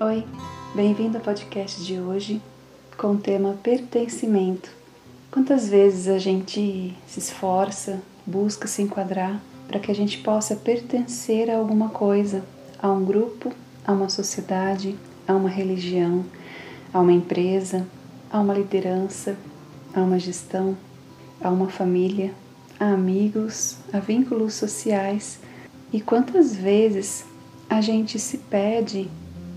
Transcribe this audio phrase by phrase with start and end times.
[0.00, 0.24] Oi,
[0.76, 2.40] bem-vindo ao podcast de hoje
[2.96, 4.70] com o tema pertencimento.
[5.28, 11.50] Quantas vezes a gente se esforça, busca se enquadrar para que a gente possa pertencer
[11.50, 12.44] a alguma coisa,
[12.80, 13.52] a um grupo,
[13.84, 16.24] a uma sociedade, a uma religião,
[16.94, 17.84] a uma empresa,
[18.30, 19.36] a uma liderança,
[19.92, 20.78] a uma gestão,
[21.40, 22.32] a uma família,
[22.78, 25.40] a amigos, a vínculos sociais.
[25.92, 27.24] E quantas vezes
[27.68, 29.10] a gente se pede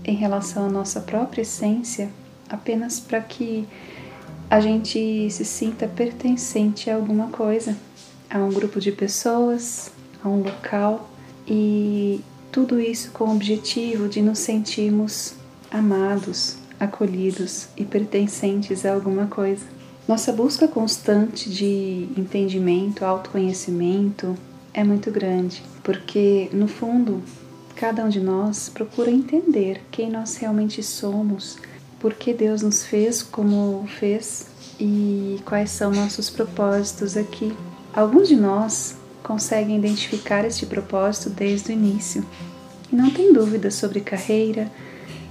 [0.04, 2.10] em relação à nossa própria essência
[2.52, 3.66] apenas para que
[4.50, 7.74] a gente se sinta pertencente a alguma coisa,
[8.28, 9.90] a um grupo de pessoas,
[10.22, 11.08] a um local
[11.48, 12.20] e
[12.52, 15.34] tudo isso com o objetivo de nos sentirmos
[15.70, 19.64] amados, acolhidos e pertencentes a alguma coisa.
[20.06, 24.36] Nossa busca constante de entendimento, autoconhecimento
[24.74, 27.22] é muito grande, porque no fundo
[27.82, 31.58] cada um de nós procura entender quem nós realmente somos,
[31.98, 34.46] por que Deus nos fez como fez
[34.78, 37.52] e quais são nossos propósitos aqui.
[37.92, 42.24] Alguns de nós conseguem identificar este propósito desde o início
[42.92, 44.70] e não tem dúvida sobre carreira,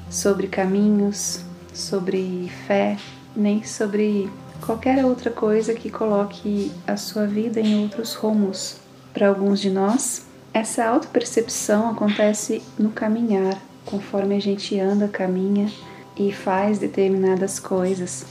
[0.09, 1.39] sobre caminhos,
[1.73, 2.97] sobre fé,
[3.33, 8.75] nem sobre qualquer outra coisa que coloque a sua vida em outros rumos.
[9.13, 15.71] Para alguns de nós, essa autopercepção acontece no caminhar, conforme a gente anda, caminha
[16.17, 18.25] e faz determinadas coisas.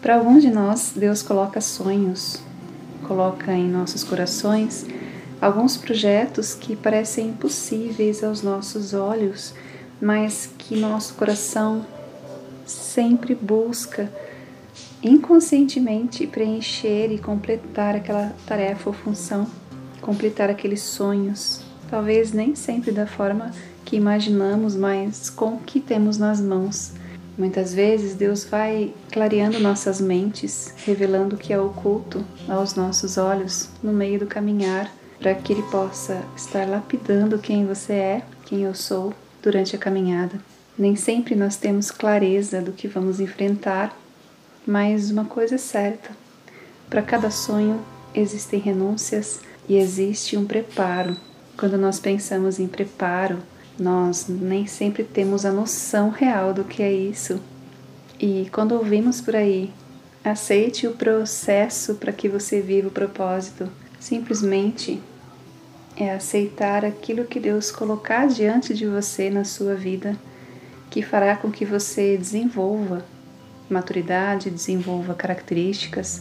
[0.00, 2.40] Para alguns de nós, Deus coloca sonhos,
[3.06, 4.86] coloca em nossos corações
[5.38, 9.52] alguns projetos que parecem impossíveis aos nossos olhos,
[10.00, 11.84] mas que nosso coração
[12.64, 14.10] sempre busca
[15.02, 19.46] inconscientemente preencher e completar aquela tarefa ou função,
[20.00, 23.50] completar aqueles sonhos, talvez nem sempre da forma
[23.84, 26.92] que imaginamos, mas com o que temos nas mãos.
[27.38, 33.68] Muitas vezes Deus vai clareando nossas mentes, revelando o que é oculto aos nossos olhos
[33.82, 38.74] no meio do caminhar, para que Ele possa estar lapidando quem você é, quem eu
[38.74, 39.12] sou,
[39.42, 40.40] durante a caminhada.
[40.78, 43.96] Nem sempre nós temos clareza do que vamos enfrentar
[44.66, 46.10] mas uma coisa é certa:
[46.90, 47.80] para cada sonho
[48.12, 51.16] existem renúncias e existe um preparo.
[51.56, 53.38] Quando nós pensamos em preparo,
[53.78, 57.40] nós nem sempre temos a noção real do que é isso.
[58.20, 59.72] E quando ouvimos por aí,
[60.22, 63.68] aceite o processo para que você viva o propósito.
[63.98, 65.00] Simplesmente
[65.96, 70.14] é aceitar aquilo que Deus colocar diante de você na sua vida,
[70.90, 73.04] que fará com que você desenvolva
[73.68, 76.20] maturidade, desenvolva características,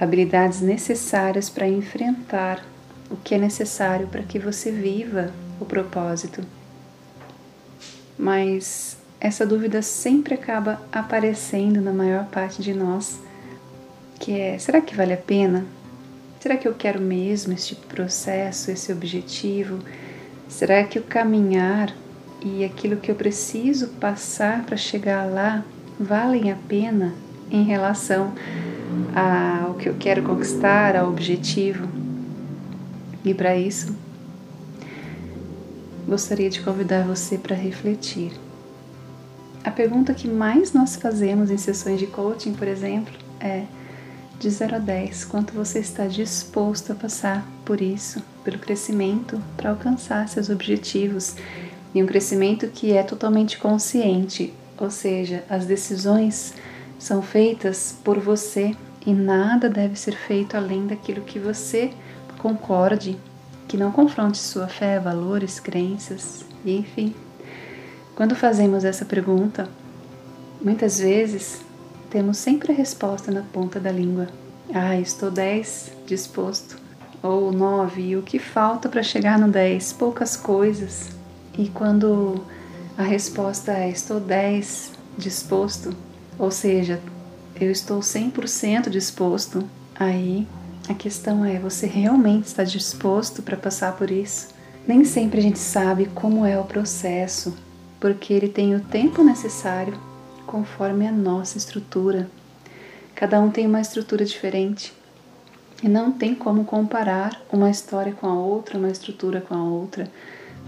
[0.00, 2.64] habilidades necessárias para enfrentar
[3.10, 6.42] o que é necessário para que você viva o propósito.
[8.18, 13.18] Mas essa dúvida sempre acaba aparecendo na maior parte de nós,
[14.18, 15.64] que é: será que vale a pena?
[16.40, 19.78] Será que eu quero mesmo este processo, esse objetivo?
[20.48, 21.92] Será que o caminhar
[22.40, 25.64] e aquilo que eu preciso passar para chegar lá
[25.98, 27.12] valem a pena
[27.50, 28.32] em relação
[29.14, 31.97] ao que eu quero conquistar, ao objetivo.
[33.24, 33.94] E para isso,
[36.06, 38.32] gostaria de convidar você para refletir.
[39.64, 43.64] A pergunta que mais nós fazemos em sessões de coaching, por exemplo, é
[44.38, 49.70] de 0 a 10, quanto você está disposto a passar por isso, pelo crescimento, para
[49.70, 51.34] alcançar seus objetivos.
[51.94, 56.54] E um crescimento que é totalmente consciente, ou seja, as decisões
[56.98, 58.74] são feitas por você
[59.04, 61.90] e nada deve ser feito além daquilo que você
[62.38, 63.18] concorde,
[63.66, 67.14] que não confronte sua fé, valores, crenças, enfim.
[68.14, 69.68] Quando fazemos essa pergunta,
[70.60, 71.60] muitas vezes
[72.10, 74.28] temos sempre a resposta na ponta da língua.
[74.74, 76.76] Ah, estou 10 disposto.
[77.22, 79.92] Ou 9, e o que falta para chegar no 10?
[79.94, 81.10] Poucas coisas.
[81.56, 82.44] E quando
[82.96, 85.94] a resposta é: estou 10 disposto,
[86.38, 87.00] ou seja,
[87.60, 89.68] eu estou 100% disposto.
[89.98, 90.46] Aí
[90.88, 94.48] a questão é: você realmente está disposto para passar por isso?
[94.86, 97.56] Nem sempre a gente sabe como é o processo,
[98.00, 99.94] porque ele tem o tempo necessário
[100.46, 102.30] conforme a nossa estrutura.
[103.14, 104.92] Cada um tem uma estrutura diferente
[105.82, 110.10] e não tem como comparar uma história com a outra, uma estrutura com a outra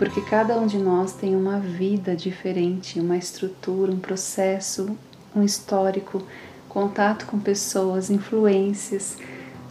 [0.01, 4.97] porque cada um de nós tem uma vida diferente, uma estrutura, um processo,
[5.37, 6.23] um histórico,
[6.71, 9.19] contato com pessoas, influências,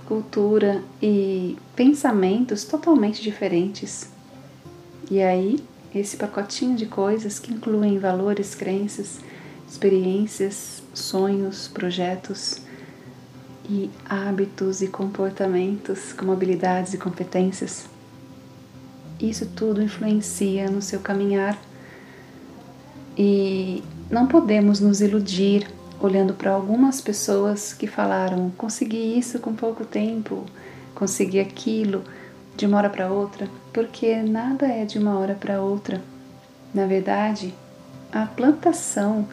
[0.09, 4.09] cultura e pensamentos totalmente diferentes.
[5.09, 5.63] E aí
[5.94, 9.19] esse pacotinho de coisas que incluem valores, crenças,
[9.69, 12.61] experiências, sonhos, projetos
[13.69, 17.85] e hábitos e comportamentos, como habilidades e competências.
[19.19, 21.55] Isso tudo influencia no seu caminhar
[23.15, 25.67] e não podemos nos iludir
[26.00, 30.46] olhando para algumas pessoas que falaram: consegui isso com pouco tempo,
[30.96, 32.04] consegui aquilo
[32.56, 36.01] de uma hora para outra, porque nada é de uma hora para outra.
[36.74, 37.54] Na verdade,
[38.12, 39.28] a plantação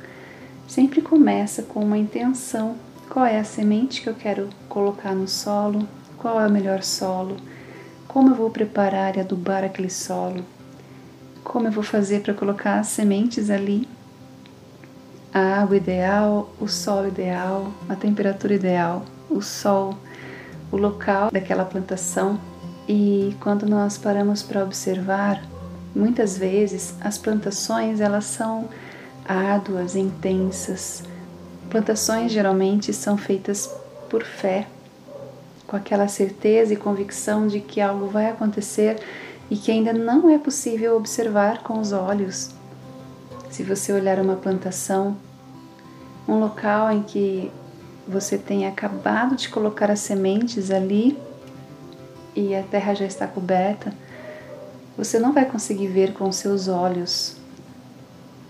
[0.69, 2.77] sempre começa com uma intenção.
[3.09, 5.87] Qual é a semente que eu quero colocar no solo?
[6.19, 7.37] Qual é o melhor solo?
[8.09, 10.45] Como eu vou preparar e adubar aquele solo?
[11.45, 13.87] Como eu vou fazer para colocar as sementes ali?
[15.37, 19.95] A água ideal, o solo ideal, a temperatura ideal, o sol,
[20.73, 22.41] o local daquela plantação.
[22.89, 25.47] E quando nós paramos para observar,
[25.95, 28.71] muitas vezes as plantações elas são
[29.29, 31.03] árduas, intensas.
[31.69, 33.71] Plantações geralmente são feitas
[34.09, 34.67] por fé,
[35.67, 38.97] com aquela certeza e convicção de que algo vai acontecer
[39.51, 42.55] e que ainda não é possível observar com os olhos.
[43.51, 45.15] Se você olhar uma plantação,
[46.29, 47.51] um local em que
[48.07, 51.19] você tem acabado de colocar as sementes ali
[52.35, 53.93] e a terra já está coberta,
[54.97, 57.37] você não vai conseguir ver com seus olhos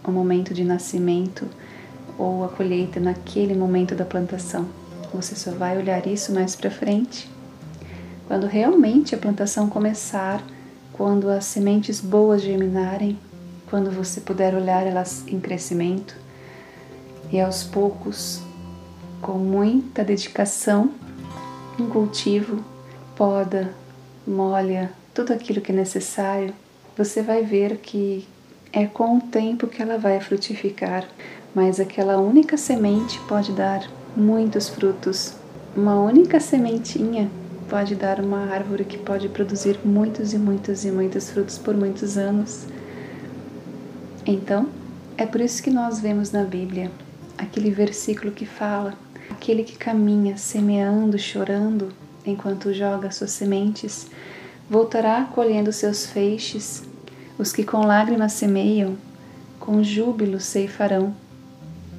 [0.05, 1.47] o momento de nascimento
[2.19, 4.67] ou a colheita naquele momento da plantação.
[5.13, 7.31] Você só vai olhar isso mais para frente.
[8.27, 10.43] Quando realmente a plantação começar,
[10.93, 13.19] quando as sementes boas germinarem,
[13.69, 16.26] quando você puder olhar elas em crescimento
[17.31, 18.41] e aos poucos,
[19.21, 20.91] com muita dedicação,
[21.79, 22.65] um cultivo,
[23.17, 23.73] poda,
[24.27, 26.55] molha, tudo aquilo que é necessário,
[26.97, 28.27] você vai ver que
[28.73, 31.05] é com o tempo que ela vai frutificar,
[31.55, 35.35] mas aquela única semente pode dar muitos frutos.
[35.75, 37.31] Uma única sementinha
[37.69, 42.17] pode dar uma árvore que pode produzir muitos e muitos e muitos frutos por muitos
[42.17, 42.67] anos.
[44.27, 44.69] Então,
[45.17, 46.91] é por isso que nós vemos na Bíblia
[47.39, 48.95] aquele versículo que fala:
[49.31, 51.89] aquele que caminha semeando, chorando,
[52.25, 54.07] enquanto joga suas sementes,
[54.69, 56.83] voltará colhendo seus feixes
[57.39, 58.97] os que com lágrimas semeiam,
[59.61, 61.15] com júbilo ceifarão.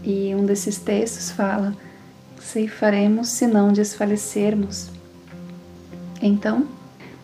[0.03, 1.75] E um desses textos fala:
[2.39, 4.89] ceifaremos se não desfalecermos.
[6.21, 6.67] Então,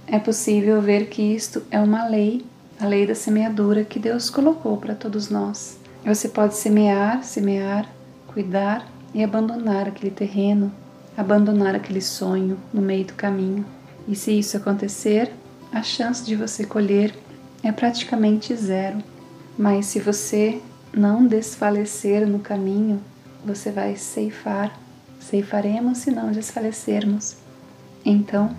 [0.05, 2.45] é possível ver que isto é uma lei,
[2.79, 5.77] a lei da semeadura que Deus colocou para todos nós.
[6.05, 7.87] Você pode semear, semear,
[8.33, 10.71] cuidar e abandonar aquele terreno,
[11.15, 13.65] abandonar aquele sonho no meio do caminho.
[14.07, 15.31] E se isso acontecer,
[15.71, 17.15] a chance de você colher
[17.63, 18.97] é praticamente zero.
[19.57, 20.59] Mas se você
[20.91, 23.01] não desfalecer no caminho,
[23.45, 24.77] você vai ceifar.
[25.19, 27.37] Ceifaremos se não desfalecermos.
[28.03, 28.55] Então,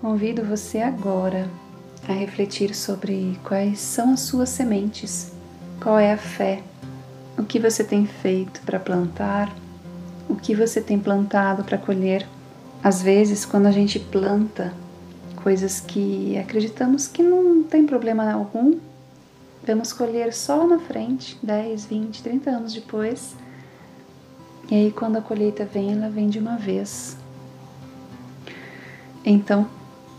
[0.00, 1.48] convido você agora
[2.08, 5.30] a refletir sobre quais são as suas sementes,
[5.80, 6.62] qual é a fé,
[7.38, 9.54] o que você tem feito para plantar,
[10.28, 12.26] o que você tem plantado para colher.
[12.82, 14.74] Às vezes, quando a gente planta,
[15.36, 18.78] coisas que acreditamos que não tem problema algum,
[19.64, 23.36] vamos colher só na frente, 10, 20, 30 anos depois.
[24.70, 27.16] E aí, quando a colheita vem, ela vem de uma vez.
[29.24, 29.68] Então,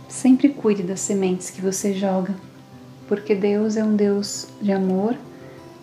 [0.08, 2.34] sempre cuide das sementes que você joga,
[3.08, 5.16] porque Deus é um Deus de amor,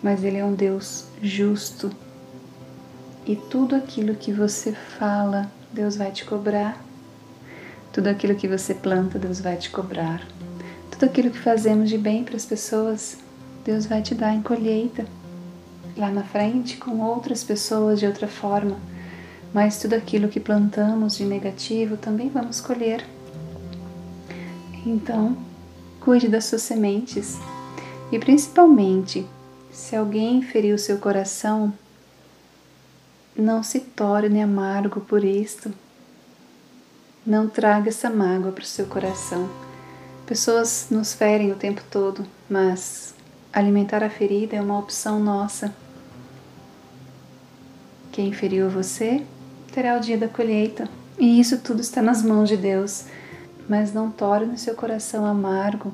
[0.01, 1.91] mas Ele é um Deus justo.
[3.25, 6.87] E tudo aquilo que você fala, Deus vai te cobrar
[7.97, 10.21] tudo aquilo que você planta, Deus vai te cobrar.
[10.91, 13.17] Tudo aquilo que fazemos de bem para as pessoas,
[13.65, 15.03] Deus vai te dar em colheita.
[15.97, 18.77] Lá na frente, com outras pessoas de outra forma.
[19.51, 23.03] Mas tudo aquilo que plantamos de negativo também vamos colher.
[24.85, 25.35] Então,
[25.99, 27.39] cuide das suas sementes.
[28.11, 29.25] E principalmente,
[29.77, 31.71] se alguém feriu seu coração,
[33.35, 35.71] não se torne amargo por isto
[37.23, 39.49] não traga essa mágoa para o seu coração.
[40.25, 43.13] Pessoas nos ferem o tempo todo, mas
[43.51, 45.75] alimentar a ferida é uma opção nossa.
[48.13, 49.25] Quem feriu você
[49.73, 53.03] terá o dia da colheita, e isso tudo está nas mãos de Deus.
[53.67, 55.93] Mas não torne seu coração amargo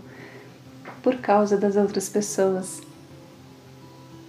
[1.02, 2.93] por causa das outras pessoas.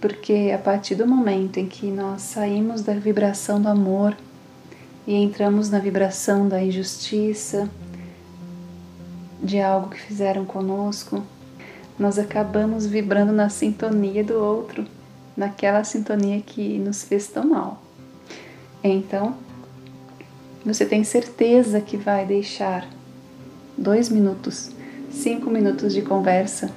[0.05, 4.15] Porque a partir do momento em que nós saímos da vibração do amor,
[5.07, 7.67] e entramos na vibração da injustiça,
[9.41, 11.23] de algo que fizeram conosco,
[11.97, 14.85] nós acabamos vibrando na sintonia do outro,
[15.35, 17.81] naquela sintonia que nos fez tão mal.
[18.83, 19.35] Então,
[20.63, 22.87] você tem certeza que vai deixar
[23.75, 24.69] dois minutos,
[25.09, 26.69] cinco minutos de conversa,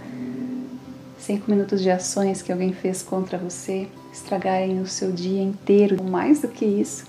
[1.28, 6.40] cinco minutos de ações que alguém fez contra você estragarem o seu dia inteiro, mais
[6.40, 7.04] do que isso,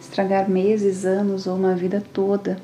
[0.00, 2.58] estragar meses, anos ou uma vida toda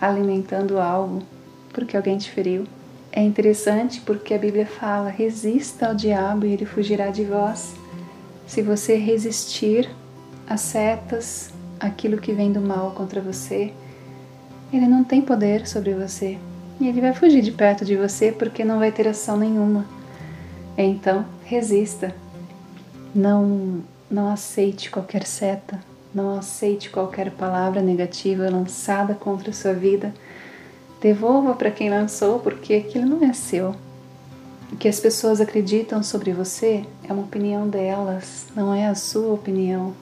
[0.00, 1.24] alimentando algo
[1.72, 2.62] porque alguém te feriu.
[3.10, 7.74] É interessante porque a Bíblia fala: resista ao diabo e ele fugirá de vós.
[8.46, 9.90] Se você resistir
[10.48, 13.72] às setas, aquilo que vem do mal contra você,
[14.72, 16.38] ele não tem poder sobre você.
[16.80, 19.97] E ele vai fugir de perto de você porque não vai ter ação nenhuma.
[20.80, 22.14] Então, resista.
[23.12, 25.80] Não, não aceite qualquer seta,
[26.14, 30.14] não aceite qualquer palavra negativa lançada contra a sua vida.
[31.00, 33.74] Devolva para quem lançou, porque aquilo não é seu.
[34.72, 39.34] O que as pessoas acreditam sobre você é uma opinião delas, não é a sua
[39.34, 39.94] opinião.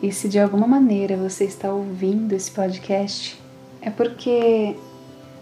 [0.00, 3.42] E se de alguma maneira você está ouvindo esse podcast,
[3.80, 4.76] é porque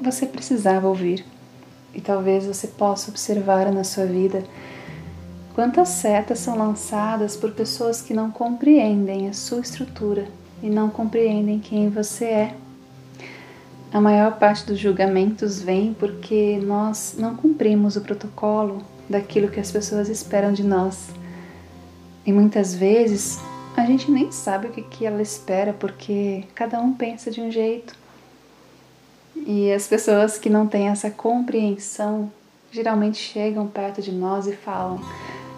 [0.00, 1.33] você precisava ouvir.
[1.94, 4.42] E talvez você possa observar na sua vida
[5.54, 10.26] quantas setas são lançadas por pessoas que não compreendem a sua estrutura
[10.62, 12.54] e não compreendem quem você é.
[13.92, 19.70] A maior parte dos julgamentos vem porque nós não cumprimos o protocolo daquilo que as
[19.70, 21.10] pessoas esperam de nós.
[22.26, 23.38] E muitas vezes
[23.76, 27.94] a gente nem sabe o que, ela espera porque cada um pensa de um jeito.
[29.46, 32.32] E as pessoas que não têm essa compreensão
[32.72, 34.98] geralmente chegam perto de nós e falam: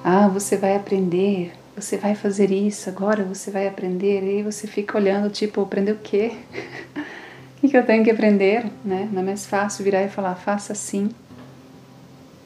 [0.04, 4.24] Ah, você vai aprender, você vai fazer isso, agora você vai aprender.
[4.24, 6.32] E aí você fica olhando, tipo, aprender o quê?
[7.62, 9.08] O que eu tenho que aprender, né?
[9.10, 11.08] Não é mais fácil virar e falar, faça assim.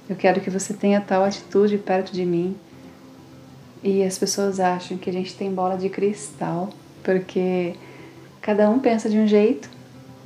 [0.09, 2.57] Eu quero que você tenha tal atitude perto de mim.
[3.83, 6.71] E as pessoas acham que a gente tem bola de cristal,
[7.03, 7.75] porque
[8.41, 9.69] cada um pensa de um jeito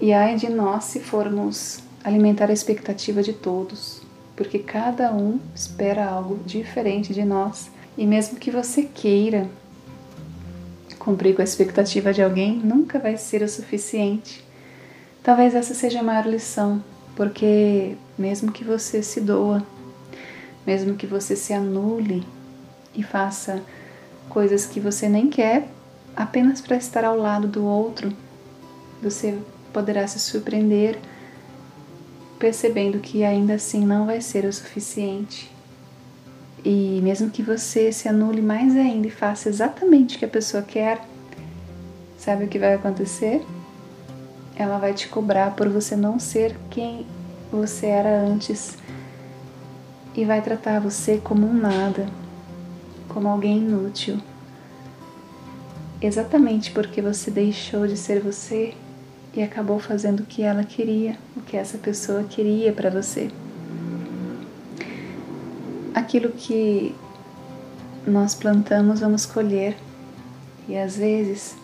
[0.05, 4.03] e ai de nós se formos alimentar a expectativa de todos,
[4.37, 7.71] porque cada um espera algo diferente de nós.
[7.97, 9.49] E mesmo que você queira
[10.99, 14.45] cumprir com a expectativa de alguém, nunca vai ser o suficiente.
[15.23, 16.85] Talvez essa seja a maior lição,
[17.17, 19.67] porque mesmo que você se doa,
[20.67, 22.27] mesmo que você se anule
[22.95, 23.63] e faça
[24.29, 25.67] coisas que você nem quer
[26.15, 28.13] apenas para estar ao lado do outro,
[29.03, 29.39] você
[29.75, 30.99] poderá se surpreender
[32.39, 35.51] percebendo que ainda assim não vai ser o suficiente.
[36.65, 40.63] E mesmo que você se anule mais ainda e faça exatamente o que a pessoa
[40.63, 41.01] quer,
[42.17, 43.45] sabe o que vai acontecer?
[44.57, 47.07] Ela vai te cobrar por você não ser quem
[47.51, 48.79] você era antes
[50.15, 52.07] e vai tratar você como um nada,
[53.09, 54.19] como alguém inútil.
[56.01, 58.75] Exatamente porque você deixou de ser você
[59.37, 63.31] e acabou fazendo o que ela queria, o que essa pessoa queria para você.
[65.95, 66.95] Aquilo que
[68.07, 69.77] nós plantamos, vamos colher.
[70.69, 71.57] E às vezes,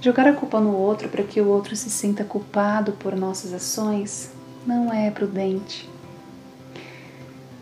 [0.00, 4.30] jogar a culpa no outro para que o outro se sinta culpado por nossas ações
[4.66, 5.88] não é prudente.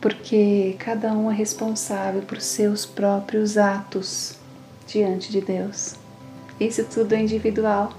[0.01, 4.37] Porque cada um é responsável por seus próprios atos
[4.87, 5.95] diante de Deus.
[6.61, 7.93] Isso tudo é individual.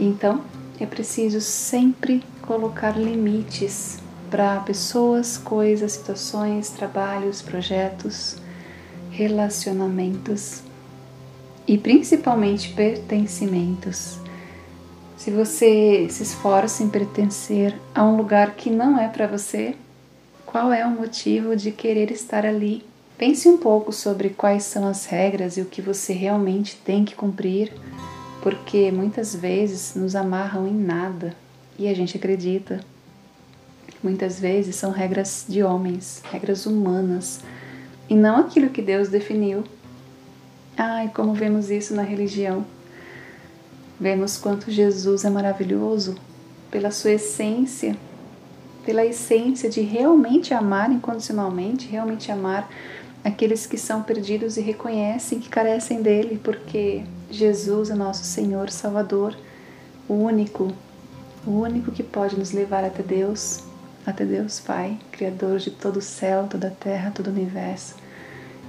[0.00, 0.40] Então,
[0.80, 3.98] é preciso sempre colocar limites
[4.30, 8.36] para pessoas, coisas, situações, trabalhos, projetos,
[9.10, 10.62] relacionamentos
[11.68, 14.18] e principalmente pertencimentos.
[15.18, 19.76] Se você se esforça em pertencer a um lugar que não é para você,
[20.46, 22.82] qual é o motivo de querer estar ali?
[23.18, 27.14] Pense um pouco sobre quais são as regras e o que você realmente tem que
[27.14, 27.70] cumprir
[28.42, 31.34] porque muitas vezes nos amarram em nada
[31.78, 32.80] e a gente acredita.
[34.02, 37.40] Muitas vezes são regras de homens, regras humanas,
[38.08, 39.62] e não aquilo que Deus definiu.
[40.76, 42.64] Ai, como vemos isso na religião.
[44.00, 46.16] Vemos quanto Jesus é maravilhoso
[46.70, 47.94] pela sua essência,
[48.84, 52.70] pela essência de realmente amar incondicionalmente, realmente amar
[53.22, 59.36] aqueles que são perdidos e reconhecem que carecem dele, porque Jesus é nosso Senhor Salvador,
[60.08, 60.72] o único,
[61.46, 63.60] o único que pode nos levar até Deus,
[64.04, 67.94] até Deus Pai, Criador de todo o céu, toda a terra, todo o universo,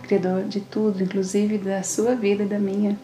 [0.04, 3.00] Criador de tudo, inclusive da sua vida e da minha,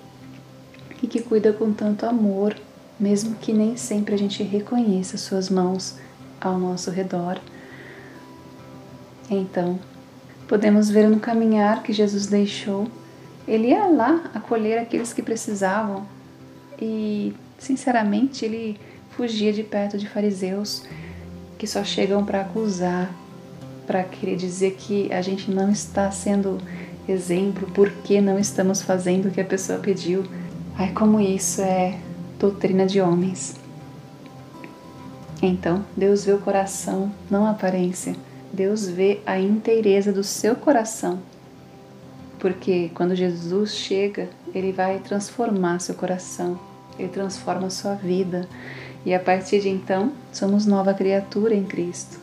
[1.02, 2.56] e que cuida com tanto amor,
[3.00, 5.96] mesmo que nem sempre a gente reconheça Suas mãos
[6.40, 7.40] ao nosso redor.
[9.30, 9.80] Então,
[10.48, 12.88] podemos ver no caminhar que Jesus deixou,
[13.48, 16.06] ele ia lá acolher aqueles que precisavam
[16.80, 18.80] e, sinceramente, ele
[19.12, 20.84] fugia de perto de fariseus
[21.58, 23.12] que só chegam para acusar,
[23.88, 26.60] para querer dizer que a gente não está sendo
[27.08, 30.24] exemplo, porque não estamos fazendo o que a pessoa pediu.
[30.78, 31.98] Ai, como isso é
[32.38, 33.56] doutrina de homens.
[35.42, 38.16] Então, Deus vê o coração, não a aparência.
[38.52, 41.20] Deus vê a inteireza do seu coração.
[42.40, 46.60] Porque quando Jesus chega, ele vai transformar seu coração,
[46.98, 48.48] ele transforma sua vida.
[49.06, 52.20] E a partir de então, somos nova criatura em Cristo.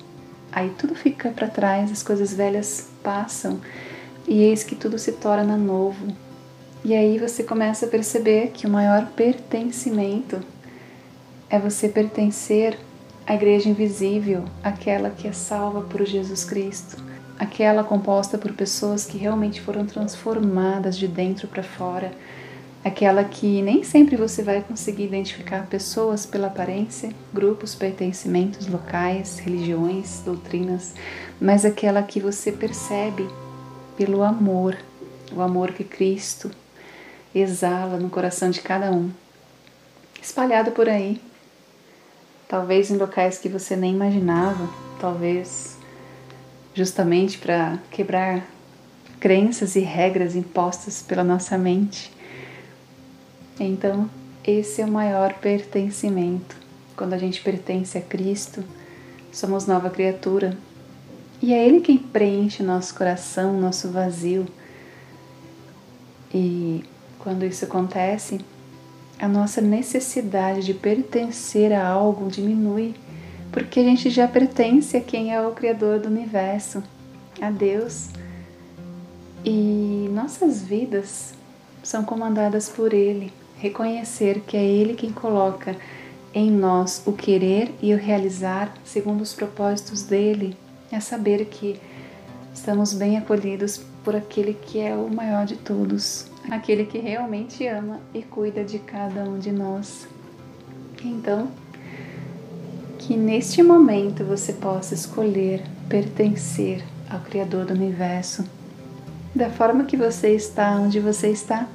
[0.53, 3.61] Aí tudo fica para trás, as coisas velhas passam
[4.27, 6.07] e eis que tudo se torna novo.
[6.85, 10.41] E aí você começa a perceber que o maior pertencimento
[11.49, 12.79] é você pertencer
[13.27, 17.03] à igreja invisível, aquela que é salva por Jesus Cristo,
[17.45, 22.13] aquela composta por pessoas que realmente foram transformadas de dentro para fora,
[22.83, 30.23] aquela que nem sempre você vai conseguir identificar pessoas pela aparência, grupos, pertencimentos locais, religiões,
[30.25, 30.95] doutrinas,
[31.41, 33.29] mas aquela que você percebe
[33.97, 34.77] pelo amor,
[35.33, 36.51] o amor que Cristo
[37.35, 39.11] exala no coração de cada um,
[40.21, 41.21] espalhado por aí,
[42.49, 44.69] talvez em locais que você nem imaginava,
[45.01, 45.84] talvez
[46.75, 48.45] justamente para quebrar
[49.21, 52.13] crenças e regras impostas pela nossa mente.
[53.59, 54.11] Então,
[54.45, 56.57] esse é o maior pertencimento.
[56.97, 58.63] Quando a gente pertence a Cristo,
[59.33, 60.57] somos nova criatura.
[61.41, 64.47] E é Ele quem preenche nosso coração, nosso vazio.
[66.33, 66.85] E
[67.19, 68.41] quando isso acontece,
[69.19, 72.95] a nossa necessidade de pertencer a algo diminui,
[73.55, 76.83] porque a gente já pertence a quem é o Criador do universo,
[77.41, 78.09] a Deus.
[79.45, 81.33] E nossas vidas
[81.81, 83.33] são comandadas por Ele.
[83.57, 85.77] Reconhecer que é Ele quem coloca
[86.35, 90.57] em nós o querer e o realizar segundo os propósitos dele,
[90.91, 91.81] é saber que
[92.53, 98.01] estamos bem acolhidos por aquele que é o maior de todos, aquele que realmente ama
[98.13, 100.09] e cuida de cada um de nós.
[101.05, 101.49] Então,
[103.07, 108.43] que neste momento você possa escolher pertencer ao Criador do universo,
[109.35, 111.69] da forma que você está, onde você está.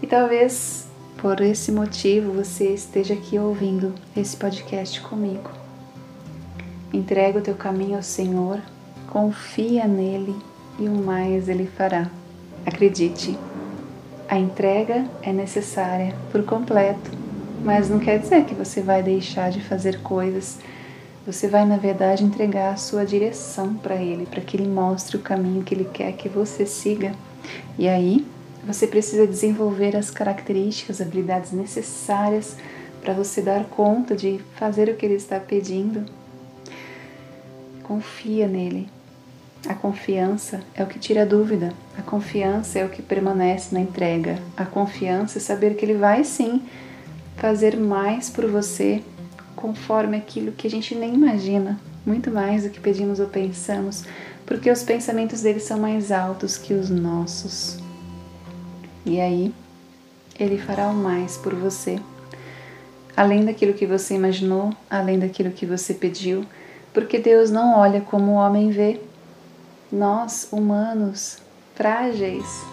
[0.00, 5.50] E talvez por esse motivo você esteja aqui ouvindo esse podcast comigo.
[6.92, 8.60] Entrega o teu caminho ao Senhor,
[9.08, 10.36] confia nele
[10.78, 12.08] e o mais ele fará.
[12.64, 13.36] Acredite,
[14.28, 17.21] a entrega é necessária por completo,
[17.64, 20.58] mas não quer dizer que você vai deixar de fazer coisas.
[21.24, 25.20] Você vai, na verdade, entregar a sua direção para Ele, para que Ele mostre o
[25.20, 27.12] caminho que Ele quer que você siga.
[27.78, 28.26] E aí,
[28.66, 32.56] você precisa desenvolver as características, habilidades necessárias
[33.00, 36.04] para você dar conta de fazer o que Ele está pedindo.
[37.84, 38.88] Confia nele,
[39.68, 43.80] a confiança é o que tira a dúvida, a confiança é o que permanece na
[43.80, 46.62] entrega, a confiança é saber que Ele vai sim
[47.36, 49.02] fazer mais por você
[49.56, 54.04] conforme aquilo que a gente nem imagina, muito mais do que pedimos ou pensamos,
[54.44, 57.78] porque os pensamentos dele são mais altos que os nossos.
[59.06, 59.54] E aí,
[60.38, 62.00] ele fará o mais por você,
[63.16, 66.44] além daquilo que você imaginou, além daquilo que você pediu,
[66.92, 69.00] porque Deus não olha como o homem vê,
[69.90, 71.38] nós, humanos,
[71.74, 72.64] frágeis,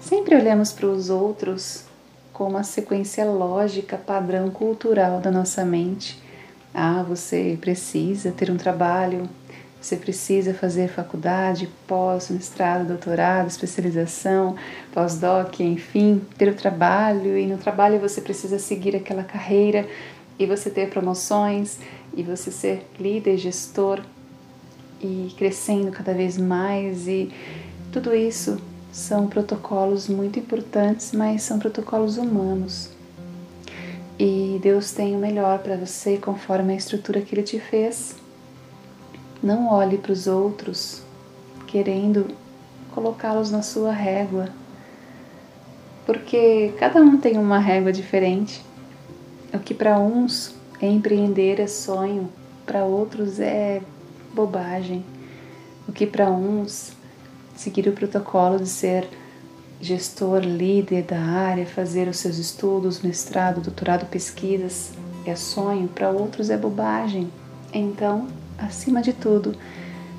[0.00, 1.84] sempre olhamos para os outros
[2.34, 6.20] com uma sequência lógica, padrão cultural da nossa mente.
[6.74, 9.30] Ah, você precisa ter um trabalho,
[9.80, 14.56] você precisa fazer faculdade, pós, mestrado, doutorado, especialização,
[14.92, 19.86] pós-doc, enfim, ter o trabalho e no trabalho você precisa seguir aquela carreira
[20.36, 21.78] e você ter promoções
[22.16, 24.00] e você ser líder, gestor
[25.00, 27.30] e crescendo cada vez mais e
[27.92, 28.60] tudo isso
[28.94, 32.90] são protocolos muito importantes, mas são protocolos humanos.
[34.16, 38.14] E Deus tem o melhor para você conforme a estrutura que Ele te fez.
[39.42, 41.02] Não olhe para os outros
[41.66, 42.28] querendo
[42.92, 44.48] colocá-los na sua régua,
[46.06, 48.64] porque cada um tem uma régua diferente.
[49.52, 52.28] O que para uns é empreender é sonho,
[52.64, 53.82] para outros é
[54.32, 55.04] bobagem.
[55.88, 56.92] O que para uns
[57.54, 59.08] seguir o protocolo de ser
[59.80, 64.92] gestor, líder da área, fazer os seus estudos, mestrado, doutorado, pesquisas
[65.26, 67.30] é sonho, para outros é bobagem.
[67.72, 69.54] Então, acima de tudo,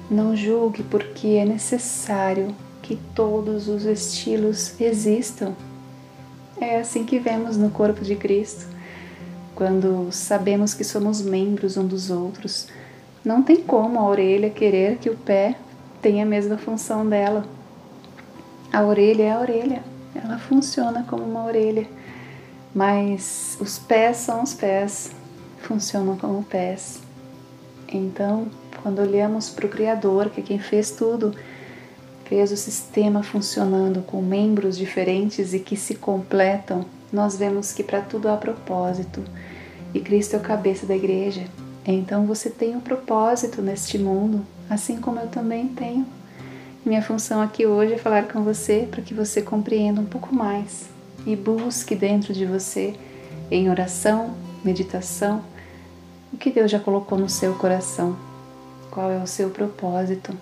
[0.10, 5.54] Não julgue porque é necessário que todos os estilos existam.
[6.62, 8.68] É assim que vemos no corpo de Cristo.
[9.56, 12.68] Quando sabemos que somos membros um dos outros,
[13.24, 15.56] não tem como a orelha querer que o pé
[16.06, 17.44] tenha a mesma função dela.
[18.72, 19.82] A orelha é a orelha,
[20.14, 21.88] ela funciona como uma orelha,
[22.76, 25.10] mas os pés são os pés,
[25.64, 27.00] funcionam como pés.
[27.92, 28.46] Então,
[28.84, 31.34] quando olhamos para o Criador, que é quem fez tudo,
[32.26, 38.02] fez o sistema funcionando com membros diferentes e que se completam, nós vemos que para
[38.02, 39.24] tudo há propósito
[39.92, 41.46] e Cristo é o cabeça da igreja.
[41.86, 46.06] Então você tem um propósito neste mundo, assim como eu também tenho.
[46.84, 50.88] Minha função aqui hoje é falar com você para que você compreenda um pouco mais
[51.26, 52.96] e busque dentro de você,
[53.50, 55.44] em oração, meditação,
[56.34, 58.18] o que Deus já colocou no seu coração.
[58.92, 60.36] Qual é o seu propósito?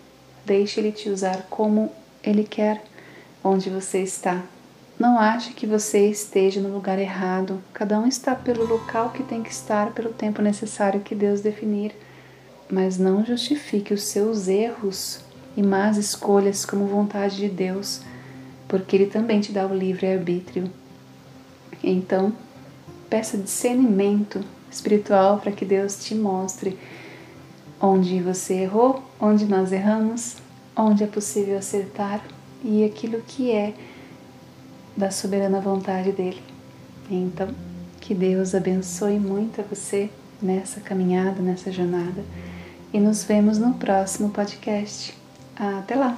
[0.46, 1.92] Deixe Ele te usar como
[2.24, 2.84] Ele quer,
[3.44, 4.44] onde você está.
[5.00, 7.62] Não ache que você esteja no lugar errado.
[7.74, 11.94] Cada um está pelo local que tem que estar, pelo tempo necessário que Deus definir.
[12.70, 15.20] Mas não justifique os seus erros
[15.58, 18.02] e más escolhas como vontade de Deus,
[18.68, 20.72] porque Ele também te dá o livre-arbítrio.
[21.84, 22.34] Então,
[23.10, 26.78] peça discernimento espiritual para que Deus te mostre
[27.80, 30.38] onde você errou, onde nós erramos,
[30.76, 32.24] onde é possível acertar
[32.64, 33.74] e aquilo que é
[34.96, 36.42] da soberana vontade dele.
[37.10, 37.50] Então,
[38.00, 40.10] que Deus abençoe muito a você
[40.42, 42.24] nessa caminhada, nessa jornada
[42.94, 45.14] e nos vemos no próximo podcast.
[45.56, 46.18] Até lá!